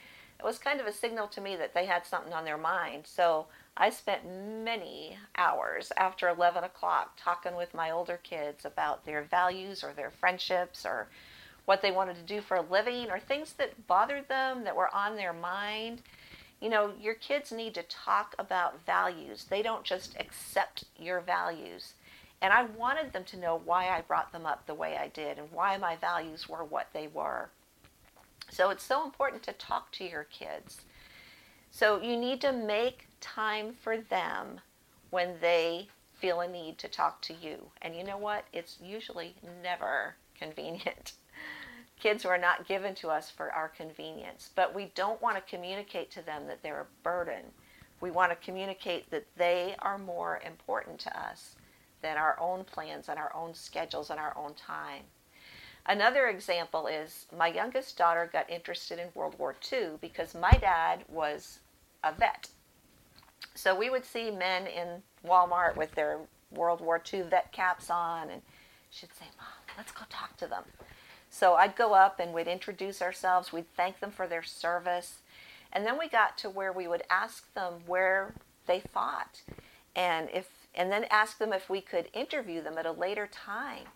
it 0.41 0.45
was 0.45 0.57
kind 0.57 0.81
of 0.81 0.87
a 0.87 0.91
signal 0.91 1.27
to 1.27 1.41
me 1.41 1.55
that 1.55 1.75
they 1.75 1.85
had 1.85 2.03
something 2.03 2.33
on 2.33 2.45
their 2.45 2.57
mind. 2.57 3.05
So 3.05 3.45
I 3.77 3.91
spent 3.91 4.25
many 4.25 5.17
hours 5.37 5.91
after 5.95 6.27
11 6.27 6.63
o'clock 6.63 7.11
talking 7.15 7.55
with 7.55 7.75
my 7.75 7.91
older 7.91 8.19
kids 8.23 8.65
about 8.65 9.05
their 9.05 9.21
values 9.21 9.83
or 9.83 9.93
their 9.93 10.09
friendships 10.09 10.83
or 10.83 11.09
what 11.65 11.83
they 11.83 11.91
wanted 11.91 12.15
to 12.15 12.23
do 12.23 12.41
for 12.41 12.57
a 12.57 12.61
living 12.61 13.11
or 13.11 13.19
things 13.19 13.53
that 13.53 13.85
bothered 13.85 14.27
them 14.29 14.63
that 14.63 14.75
were 14.75 14.93
on 14.95 15.15
their 15.15 15.31
mind. 15.31 16.01
You 16.59 16.69
know, 16.69 16.91
your 16.99 17.13
kids 17.13 17.51
need 17.51 17.75
to 17.75 17.83
talk 17.83 18.33
about 18.39 18.83
values. 18.83 19.45
They 19.47 19.61
don't 19.61 19.83
just 19.83 20.15
accept 20.19 20.85
your 20.97 21.19
values. 21.19 21.93
And 22.41 22.51
I 22.51 22.63
wanted 22.63 23.13
them 23.13 23.25
to 23.25 23.37
know 23.37 23.61
why 23.63 23.89
I 23.89 24.01
brought 24.01 24.31
them 24.31 24.47
up 24.47 24.65
the 24.65 24.73
way 24.73 24.97
I 24.97 25.07
did 25.07 25.37
and 25.37 25.51
why 25.51 25.77
my 25.77 25.97
values 25.97 26.49
were 26.49 26.63
what 26.63 26.87
they 26.93 27.05
were. 27.05 27.51
So 28.51 28.69
it's 28.69 28.83
so 28.83 29.05
important 29.05 29.43
to 29.43 29.53
talk 29.53 29.91
to 29.93 30.03
your 30.03 30.25
kids. 30.25 30.81
So 31.71 32.01
you 32.01 32.17
need 32.17 32.41
to 32.41 32.51
make 32.51 33.07
time 33.21 33.73
for 33.81 33.97
them 33.97 34.59
when 35.09 35.35
they 35.39 35.87
feel 36.19 36.41
a 36.41 36.47
need 36.47 36.77
to 36.79 36.89
talk 36.89 37.21
to 37.21 37.33
you. 37.33 37.71
And 37.81 37.95
you 37.95 38.03
know 38.03 38.17
what? 38.17 38.45
It's 38.51 38.77
usually 38.83 39.35
never 39.63 40.15
convenient. 40.39 41.13
Kids 41.97 42.25
were 42.25 42.37
not 42.37 42.67
given 42.67 42.93
to 42.95 43.09
us 43.09 43.29
for 43.29 43.53
our 43.53 43.69
convenience, 43.69 44.49
but 44.53 44.75
we 44.75 44.91
don't 44.95 45.21
want 45.21 45.37
to 45.37 45.55
communicate 45.55 46.11
to 46.11 46.21
them 46.21 46.47
that 46.47 46.61
they're 46.61 46.81
a 46.81 47.03
burden. 47.03 47.43
We 48.01 48.11
want 48.11 48.31
to 48.31 48.45
communicate 48.45 49.09
that 49.11 49.27
they 49.37 49.75
are 49.79 49.97
more 49.97 50.41
important 50.45 50.99
to 51.01 51.19
us 51.19 51.55
than 52.01 52.17
our 52.17 52.37
own 52.39 52.65
plans 52.65 53.07
and 53.07 53.17
our 53.17 53.33
own 53.33 53.53
schedules 53.53 54.09
and 54.09 54.19
our 54.19 54.35
own 54.35 54.55
time. 54.55 55.03
Another 55.91 56.27
example 56.27 56.87
is 56.87 57.25
my 57.37 57.47
youngest 57.47 57.97
daughter 57.97 58.29
got 58.31 58.49
interested 58.49 58.97
in 58.97 59.09
World 59.13 59.37
War 59.37 59.57
II 59.73 59.97
because 59.99 60.33
my 60.33 60.53
dad 60.61 61.03
was 61.09 61.59
a 62.01 62.13
vet. 62.13 62.47
So 63.55 63.75
we 63.75 63.89
would 63.89 64.05
see 64.05 64.31
men 64.31 64.67
in 64.67 65.03
Walmart 65.27 65.75
with 65.75 65.91
their 65.91 66.19
World 66.49 66.79
War 66.79 67.03
II 67.13 67.23
vet 67.23 67.51
caps 67.51 67.89
on, 67.89 68.29
and 68.29 68.41
she'd 68.89 69.13
say, 69.13 69.25
Mom, 69.37 69.75
let's 69.77 69.91
go 69.91 70.03
talk 70.09 70.37
to 70.37 70.47
them. 70.47 70.63
So 71.29 71.55
I'd 71.55 71.75
go 71.75 71.93
up 71.93 72.21
and 72.21 72.33
we'd 72.33 72.47
introduce 72.47 73.01
ourselves, 73.01 73.51
we'd 73.51 73.75
thank 73.75 73.99
them 73.99 74.11
for 74.11 74.27
their 74.27 74.43
service, 74.43 75.17
and 75.73 75.85
then 75.85 75.99
we 75.99 76.07
got 76.07 76.37
to 76.37 76.49
where 76.49 76.71
we 76.71 76.87
would 76.87 77.03
ask 77.09 77.53
them 77.53 77.73
where 77.85 78.33
they 78.65 78.79
fought 78.79 79.41
and 79.93 80.29
if 80.33 80.47
and 80.73 80.89
then 80.89 81.03
ask 81.09 81.37
them 81.37 81.51
if 81.51 81.69
we 81.69 81.81
could 81.81 82.07
interview 82.13 82.61
them 82.61 82.77
at 82.77 82.85
a 82.85 82.93
later 82.93 83.27
time. 83.27 83.87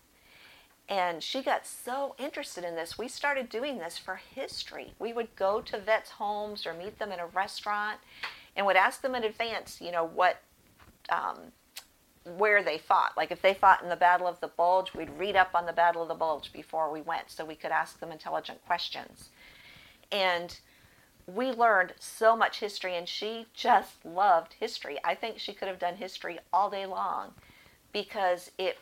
And 0.87 1.23
she 1.23 1.41
got 1.41 1.65
so 1.65 2.15
interested 2.19 2.63
in 2.63 2.75
this. 2.75 2.97
We 2.97 3.07
started 3.07 3.49
doing 3.49 3.79
this 3.79 3.97
for 3.97 4.15
history. 4.35 4.93
We 4.99 5.13
would 5.13 5.35
go 5.35 5.61
to 5.61 5.79
vets' 5.79 6.11
homes 6.11 6.65
or 6.65 6.73
meet 6.73 6.99
them 6.99 7.11
in 7.11 7.19
a 7.19 7.25
restaurant 7.25 7.99
and 8.55 8.65
would 8.65 8.75
ask 8.75 9.01
them 9.01 9.15
in 9.15 9.23
advance, 9.23 9.81
you 9.81 9.91
know, 9.91 10.05
what, 10.05 10.41
um, 11.09 11.37
where 12.37 12.63
they 12.63 12.77
fought. 12.77 13.13
Like 13.17 13.31
if 13.31 13.41
they 13.41 13.55
fought 13.55 13.81
in 13.81 13.89
the 13.89 13.95
Battle 13.95 14.27
of 14.27 14.39
the 14.41 14.47
Bulge, 14.47 14.93
we'd 14.93 15.09
read 15.17 15.35
up 15.35 15.51
on 15.55 15.65
the 15.65 15.73
Battle 15.73 16.03
of 16.03 16.07
the 16.07 16.13
Bulge 16.13 16.53
before 16.53 16.91
we 16.91 17.01
went 17.01 17.31
so 17.31 17.45
we 17.45 17.55
could 17.55 17.71
ask 17.71 17.99
them 17.99 18.11
intelligent 18.11 18.63
questions. 18.65 19.29
And 20.11 20.59
we 21.27 21.51
learned 21.51 21.93
so 21.99 22.35
much 22.35 22.59
history, 22.59 22.95
and 22.95 23.09
she 23.09 23.47
just 23.53 24.05
loved 24.05 24.53
history. 24.53 24.99
I 25.03 25.15
think 25.15 25.39
she 25.39 25.53
could 25.53 25.67
have 25.67 25.79
done 25.79 25.95
history 25.95 26.39
all 26.53 26.69
day 26.69 26.85
long 26.85 27.33
because 27.91 28.51
it 28.57 28.77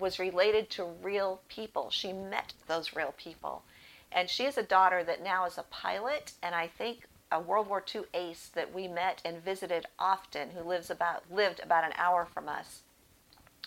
was 0.00 0.18
related 0.18 0.70
to 0.70 0.84
real 0.84 1.42
people. 1.48 1.90
She 1.90 2.12
met 2.12 2.54
those 2.66 2.96
real 2.96 3.14
people. 3.16 3.62
And 4.10 4.28
she 4.28 4.44
is 4.44 4.58
a 4.58 4.62
daughter 4.62 5.04
that 5.04 5.22
now 5.22 5.44
is 5.46 5.58
a 5.58 5.62
pilot, 5.62 6.32
and 6.42 6.54
I 6.54 6.66
think 6.66 7.06
a 7.30 7.40
World 7.40 7.68
War 7.68 7.84
II 7.94 8.02
ace 8.12 8.50
that 8.54 8.74
we 8.74 8.88
met 8.88 9.22
and 9.24 9.44
visited 9.44 9.86
often, 9.98 10.50
who 10.50 10.68
lives 10.68 10.90
about 10.90 11.30
lived 11.30 11.60
about 11.62 11.84
an 11.84 11.92
hour 11.96 12.26
from 12.26 12.48
us, 12.48 12.82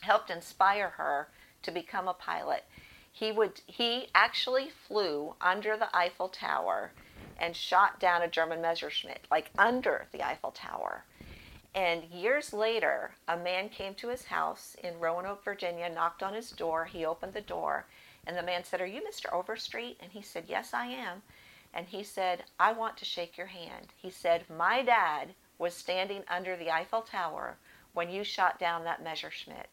helped 0.01 0.29
inspire 0.29 0.89
her 0.89 1.29
to 1.61 1.71
become 1.71 2.09
a 2.09 2.13
pilot. 2.13 2.65
He 3.09 3.31
would 3.31 3.61
he 3.67 4.09
actually 4.13 4.69
flew 4.69 5.35
under 5.39 5.77
the 5.77 5.95
Eiffel 5.95 6.27
Tower 6.27 6.91
and 7.37 7.55
shot 7.55 7.99
down 7.99 8.21
a 8.21 8.27
German 8.27 8.61
Messerschmitt, 8.61 9.25
like 9.31 9.51
under 9.57 10.07
the 10.11 10.25
Eiffel 10.25 10.51
Tower. 10.51 11.05
And 11.75 12.03
years 12.05 12.53
later, 12.53 13.15
a 13.27 13.35
man 13.35 13.69
came 13.69 13.95
to 13.95 14.09
his 14.09 14.25
house 14.25 14.75
in 14.83 14.99
Roanoke, 14.99 15.43
Virginia, 15.43 15.89
knocked 15.89 16.21
on 16.21 16.33
his 16.33 16.51
door. 16.51 16.85
He 16.85 17.05
opened 17.05 17.33
the 17.33 17.41
door, 17.41 17.87
and 18.27 18.37
the 18.37 18.43
man 18.43 18.63
said, 18.63 18.79
Are 18.79 18.85
you 18.85 19.01
Mr. 19.01 19.33
Overstreet? 19.33 19.97
And 20.01 20.11
he 20.11 20.21
said, 20.21 20.45
Yes, 20.47 20.73
I 20.73 20.87
am. 20.87 21.23
And 21.73 21.87
he 21.87 22.03
said, 22.03 22.43
I 22.59 22.73
want 22.73 22.97
to 22.97 23.05
shake 23.05 23.37
your 23.37 23.47
hand. 23.47 23.87
He 23.95 24.11
said, 24.11 24.45
My 24.49 24.83
dad 24.83 25.33
was 25.57 25.73
standing 25.73 26.21
under 26.29 26.55
the 26.55 26.69
Eiffel 26.69 27.01
Tower 27.01 27.57
when 27.93 28.09
you 28.09 28.23
shot 28.23 28.59
down 28.59 28.83
that 28.83 29.03
Messerschmitt. 29.03 29.69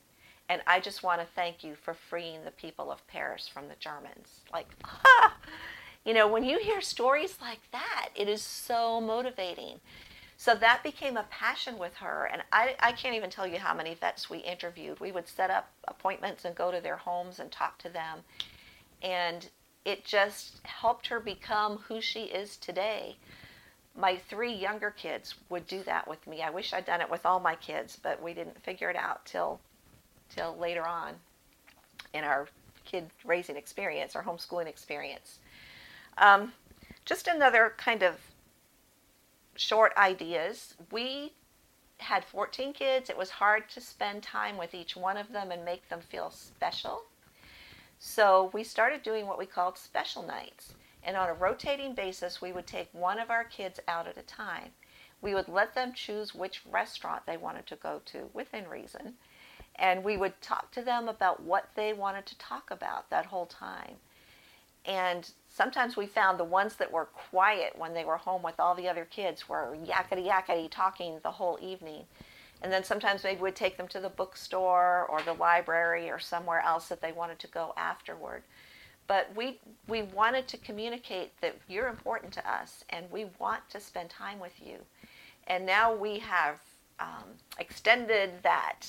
And 0.49 0.63
I 0.67 0.81
just 0.81 1.03
want 1.03 1.21
to 1.21 1.27
thank 1.35 1.63
you 1.63 1.75
for 1.75 1.95
freeing 1.95 2.45
the 2.45 2.51
people 2.51 2.91
of 2.91 3.07
Paris 3.07 3.47
from 3.47 3.69
the 3.69 3.77
Germans. 3.79 4.41
Like, 4.53 4.69
ah! 4.85 5.37
You 6.03 6.15
know, 6.15 6.27
when 6.27 6.45
you 6.45 6.59
hear 6.59 6.81
stories 6.81 7.37
like 7.43 7.61
that, 7.73 8.09
it 8.15 8.27
is 8.27 8.41
so 8.41 9.03
motivating. 9.03 9.81
So 10.41 10.55
that 10.55 10.83
became 10.83 11.19
a 11.19 11.25
passion 11.25 11.77
with 11.77 11.97
her. 11.97 12.31
And 12.33 12.43
I, 12.51 12.75
I 12.81 12.93
can't 12.93 13.15
even 13.15 13.29
tell 13.29 13.47
you 13.47 13.59
how 13.59 13.75
many 13.75 13.93
vets 13.93 14.31
we 14.31 14.39
interviewed. 14.39 14.99
We 14.99 15.13
would 15.13 15.29
set 15.29 15.51
up 15.51 15.71
appointments 15.87 16.47
and 16.47 16.55
go 16.55 16.71
to 16.71 16.81
their 16.81 16.97
homes 16.97 17.39
and 17.39 17.53
talk 17.53 17.77
to 17.81 17.91
them. 17.91 18.21
And 19.03 19.51
it 19.85 20.07
just 20.07 20.63
helped 20.65 21.09
her 21.09 21.21
become 21.21 21.77
who 21.89 22.01
she 22.01 22.21
is 22.21 22.57
today. 22.57 23.17
My 23.95 24.17
three 24.17 24.55
younger 24.55 24.89
kids 24.89 25.35
would 25.51 25.67
do 25.67 25.83
that 25.83 26.09
with 26.09 26.27
me. 26.27 26.41
I 26.41 26.49
wish 26.49 26.73
I'd 26.73 26.87
done 26.87 27.03
it 27.03 27.11
with 27.11 27.27
all 27.27 27.39
my 27.39 27.57
kids, 27.57 27.99
but 28.03 28.23
we 28.23 28.33
didn't 28.33 28.65
figure 28.65 28.89
it 28.89 28.97
out 28.97 29.27
till 29.27 29.61
till 30.35 30.57
later 30.57 30.87
on 30.87 31.17
in 32.15 32.25
our 32.25 32.49
kid 32.87 33.11
raising 33.27 33.57
experience, 33.57 34.17
our 34.17 34.25
homeschooling 34.25 34.69
experience. 34.69 35.39
Um, 36.17 36.55
just 37.05 37.27
another 37.27 37.75
kind 37.77 38.03
of 38.03 38.15
short 39.61 39.93
ideas. 39.97 40.75
We 40.91 41.35
had 41.99 42.25
14 42.25 42.73
kids. 42.73 43.11
It 43.11 43.19
was 43.19 43.31
hard 43.31 43.69
to 43.71 43.81
spend 43.81 44.23
time 44.23 44.57
with 44.57 44.75
each 44.75 44.97
one 44.97 45.17
of 45.17 45.33
them 45.33 45.51
and 45.51 45.65
make 45.65 45.89
them 45.89 46.01
feel 46.01 46.31
special. 46.31 47.03
So 47.99 48.51
we 48.55 48.65
started 48.65 49.03
doing 49.03 49.27
what 49.27 49.39
we 49.39 49.45
called 49.45 49.77
special 49.77 50.23
nights. 50.23 50.73
And 51.03 51.17
on 51.17 51.29
a 51.29 51.35
rotating 51.35 51.95
basis, 51.95 52.41
we 52.41 52.53
would 52.53 52.67
take 52.67 52.89
one 52.93 53.19
of 53.19 53.31
our 53.31 53.45
kids 53.45 53.81
out 53.87 54.07
at 54.07 54.17
a 54.17 54.23
time. 54.23 54.71
We 55.21 55.35
would 55.35 55.49
let 55.49 55.75
them 55.75 55.93
choose 55.93 56.35
which 56.35 56.63
restaurant 56.71 57.27
they 57.27 57.37
wanted 57.37 57.67
to 57.67 57.77
go 57.77 58.01
to 58.07 58.31
within 58.33 58.67
reason. 58.67 59.15
And 59.77 60.03
we 60.03 60.17
would 60.17 60.41
talk 60.41 60.73
to 60.73 60.83
them 60.83 61.09
about 61.09 61.43
what 61.43 61.71
they 61.75 61.93
wanted 61.93 62.25
to 62.27 62.39
talk 62.39 62.71
about 62.71 63.11
that 63.11 63.27
whole 63.27 63.47
time. 63.47 63.97
And 64.87 65.31
sometimes 65.49 65.97
we 65.97 66.07
found 66.07 66.39
the 66.39 66.45
ones 66.45 66.77
that 66.77 66.91
were 66.91 67.07
quiet 67.07 67.75
when 67.77 67.93
they 67.93 68.05
were 68.05 68.17
home 68.17 68.43
with 68.43 68.59
all 68.59 68.75
the 68.75 68.89
other 68.89 69.05
kids 69.05 69.49
were 69.49 69.77
yakety 69.85 70.27
yakety 70.27 70.71
talking 70.71 71.21
the 71.23 71.31
whole 71.31 71.59
evening. 71.61 72.05
And 72.63 72.73
then 72.73 72.85
sometimes 72.85 73.25
maybe 73.25 73.41
we'd 73.41 73.57
take 73.57 73.77
them 73.77 73.89
to 73.89 74.01
the 74.01 74.09
bookstore 74.09 75.07
or 75.09 75.23
the 75.23 75.33
library 75.35 76.11
or 76.11 76.19
somewhere 76.19 76.61
else 76.61 76.89
that 76.89 77.01
they 77.01 77.13
wanted 77.13 77.39
to 77.41 77.47
go 77.47 77.73
afterward. 77.77 78.43
But 79.07 79.35
we, 79.35 79.59
we 79.89 80.03
wanted 80.03 80.47
to 80.49 80.57
communicate 80.59 81.33
that 81.41 81.57
you're 81.69 81.89
important 81.89 82.33
to 82.35 82.51
us 82.51 82.85
and 82.91 83.11
we 83.11 83.27
want 83.39 83.69
to 83.71 83.81
spend 83.81 84.11
time 84.11 84.39
with 84.39 84.61
you. 84.65 84.77
And 85.47 85.67
now 85.67 85.95
we 85.95 86.19
have 86.21 86.61
um, 87.01 87.25
extended 87.59 88.31
that 88.43 88.83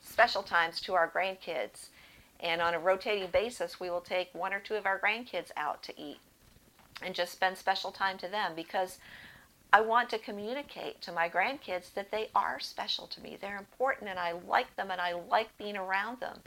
special 0.00 0.42
times 0.42 0.80
to 0.82 0.94
our 0.94 1.10
grandkids 1.10 1.88
and 2.44 2.60
on 2.60 2.74
a 2.74 2.78
rotating 2.78 3.30
basis, 3.30 3.80
we 3.80 3.88
will 3.88 4.02
take 4.02 4.28
one 4.34 4.52
or 4.52 4.60
two 4.60 4.74
of 4.74 4.84
our 4.84 5.00
grandkids 5.00 5.50
out 5.56 5.82
to 5.84 5.98
eat 6.00 6.18
and 7.02 7.14
just 7.14 7.32
spend 7.32 7.56
special 7.56 7.90
time 7.90 8.18
to 8.18 8.28
them 8.28 8.52
because 8.54 8.98
I 9.72 9.80
want 9.80 10.10
to 10.10 10.18
communicate 10.18 11.00
to 11.02 11.12
my 11.12 11.28
grandkids 11.28 11.94
that 11.94 12.10
they 12.10 12.28
are 12.34 12.60
special 12.60 13.06
to 13.08 13.20
me. 13.22 13.38
They're 13.40 13.56
important 13.56 14.10
and 14.10 14.18
I 14.18 14.34
like 14.46 14.76
them 14.76 14.90
and 14.90 15.00
I 15.00 15.14
like 15.30 15.56
being 15.56 15.76
around 15.76 16.20
them. 16.20 16.38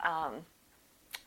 Um, 0.00 0.32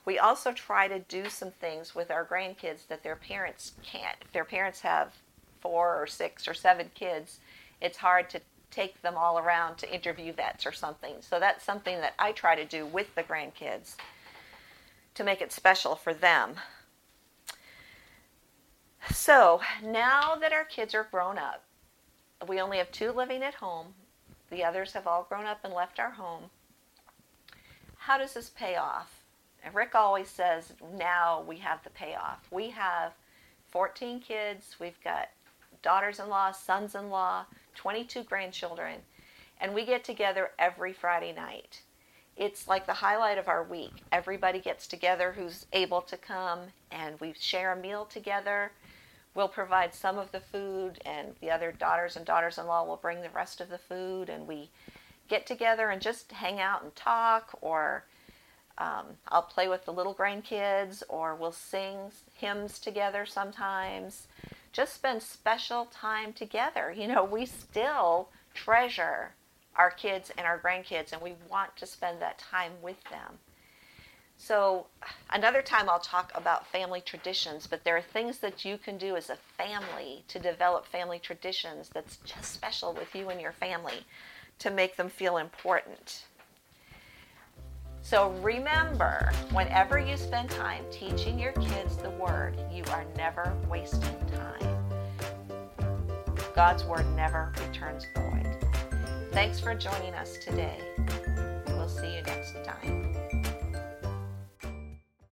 we 0.06 0.18
also 0.18 0.54
try 0.54 0.88
to 0.88 1.00
do 1.00 1.28
some 1.28 1.52
things 1.52 1.94
with 1.94 2.10
our 2.10 2.26
grandkids 2.26 2.88
that 2.88 3.04
their 3.04 3.18
parents 3.18 3.74
can't. 3.84 4.18
If 4.22 4.32
their 4.32 4.46
parents 4.46 4.80
have 4.80 5.14
four 5.60 6.02
or 6.02 6.08
six 6.08 6.48
or 6.48 6.54
seven 6.54 6.90
kids, 6.96 7.42
it's 7.82 7.98
hard 7.98 8.30
to 8.30 8.40
take 8.72 9.02
them 9.02 9.16
all 9.18 9.40
around 9.40 9.78
to 9.78 9.94
interview 9.94 10.34
vets 10.34 10.66
or 10.66 10.72
something. 10.72 11.16
So 11.22 11.40
that's 11.40 11.64
something 11.64 12.00
that 12.02 12.14
I 12.20 12.32
try 12.32 12.56
to 12.56 12.66
do 12.66 12.86
with 12.86 13.14
the 13.16 13.24
grandkids 13.24 13.96
to 15.16 15.24
make 15.24 15.42
it 15.42 15.52
special 15.52 15.96
for 15.96 16.14
them. 16.14 16.56
So 19.12 19.62
now 19.84 20.36
that 20.36 20.54
our 20.54 20.66
kids 20.66 20.94
are 20.94 21.08
grown 21.10 21.38
up, 21.38 21.64
we 22.48 22.60
only 22.60 22.78
have 22.78 22.92
two 22.92 23.12
living 23.12 23.42
at 23.42 23.56
home. 23.56 23.88
The 24.50 24.64
others 24.64 24.94
have 24.94 25.08
all 25.08 25.26
grown 25.28 25.46
up 25.46 25.60
and 25.64 25.74
left 25.74 26.00
our 26.00 26.12
home. 26.12 26.44
How 27.98 28.18
does 28.18 28.34
this 28.34 28.50
pay 28.50 28.76
off? 28.76 29.24
And 29.64 29.74
Rick 29.74 29.96
always 29.96 30.30
says, 30.30 30.74
now 30.96 31.44
we 31.48 31.58
have 31.58 31.84
the 31.84 31.90
payoff. 31.90 32.48
We 32.52 32.70
have 32.70 33.14
14 33.70 34.20
kids. 34.20 34.76
We've 34.80 35.02
got 35.04 35.30
daughters 35.82 36.20
in 36.20 36.30
law, 36.30 36.52
sons 36.52 36.96
in 36.96 37.10
law, 37.10 37.46
22 37.78 38.24
grandchildren, 38.24 38.96
and 39.62 39.74
we 39.74 39.86
get 39.86 40.04
together 40.04 40.52
every 40.60 40.92
Friday 40.92 41.32
night. 41.32 41.82
It's 42.36 42.68
like 42.68 42.86
the 42.86 42.94
highlight 42.94 43.38
of 43.38 43.48
our 43.48 43.64
week. 43.64 44.04
Everybody 44.12 44.60
gets 44.60 44.88
together 44.88 45.32
who's 45.32 45.66
able 45.74 46.02
to 46.02 46.18
come, 46.18 46.60
and 46.92 47.20
we 47.20 47.34
share 47.40 47.72
a 47.72 47.76
meal 47.76 48.06
together. 48.06 48.72
We'll 49.34 49.48
provide 49.48 49.94
some 49.94 50.18
of 50.18 50.32
the 50.32 50.40
food, 50.40 51.00
and 51.06 51.36
the 51.40 51.52
other 51.52 51.72
daughters 51.72 52.18
and 52.18 52.26
daughters 52.26 52.58
in 52.58 52.68
law 52.68 52.84
will 52.84 52.98
bring 52.98 53.22
the 53.22 53.30
rest 53.30 53.62
of 53.62 53.70
the 53.70 53.78
food, 53.78 54.30
and 54.30 54.48
we 54.48 54.70
get 55.28 55.46
together 55.46 55.90
and 55.90 56.02
just 56.02 56.32
hang 56.32 56.60
out 56.60 56.84
and 56.84 56.96
talk 56.96 57.58
or 57.62 58.06
um, 58.78 59.06
I'll 59.30 59.42
play 59.42 59.68
with 59.68 59.86
the 59.86 59.94
little 59.94 60.14
grandkids 60.14 61.02
or 61.10 61.36
we'll 61.36 61.52
sing 61.52 62.12
hymns 62.36 62.80
together 62.80 63.26
sometimes. 63.26 64.28
Just 64.72 64.94
spend 64.94 65.24
special 65.24 65.86
time 65.86 66.34
together. 66.34 66.94
You 66.96 67.08
know, 67.08 67.24
we 67.24 67.46
still 67.46 68.30
treasure 68.54 69.34
our 69.76 69.92
kids 69.92 70.32
and 70.38 70.46
our 70.46 70.60
grandkids 70.60 71.14
and 71.14 71.22
we 71.22 71.34
want 71.50 71.76
to 71.78 71.86
spend 71.86 72.22
that 72.22 72.40
time 72.40 72.74
with 72.82 73.02
them. 73.06 73.40
So, 74.40 74.86
another 75.32 75.64
time 75.64 75.90
I'll 75.90 76.00
talk 76.00 76.32
about 76.36 76.68
family 76.68 77.02
traditions, 77.02 77.66
but 77.66 77.84
there 77.84 77.98
are 77.98 78.02
things 78.02 78.38
that 78.40 78.64
you 78.64 78.78
can 78.78 78.98
do 79.00 79.16
as 79.16 79.32
a 79.32 79.38
family 79.58 80.24
to 80.28 80.38
develop 80.38 80.86
family 80.86 81.18
traditions 81.18 81.90
that's 81.90 82.18
just 82.18 82.54
special 82.54 82.94
with 82.94 83.16
you 83.16 83.30
and 83.30 83.42
your 83.42 83.52
family 83.52 84.06
to 84.60 84.70
make 84.70 84.96
them 84.96 85.10
feel 85.10 85.38
important. 85.38 86.24
So 88.10 88.30
remember, 88.42 89.30
whenever 89.52 90.00
you 90.00 90.16
spend 90.16 90.50
time 90.50 90.86
teaching 90.90 91.38
your 91.38 91.52
kids 91.52 91.98
the 91.98 92.12
Word, 92.12 92.58
you 92.72 92.86
are 92.92 93.04
never 93.18 93.54
wasting 93.70 94.16
time. 94.28 94.78
God's 96.56 96.86
Word 96.86 97.06
never 97.18 97.52
returns 97.68 98.06
void. 98.16 98.48
Thanks 99.34 99.60
for 99.60 99.76
joining 99.76 100.14
us 100.14 100.38
today. 100.38 100.80
We'll 101.68 101.90
see 101.90 102.16
you 102.16 102.22
next 102.22 102.56
time. 102.64 103.07